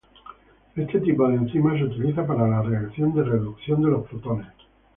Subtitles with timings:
[0.75, 4.47] Este tipo de enzimas se utiliza para la reacción de reducción de los protones.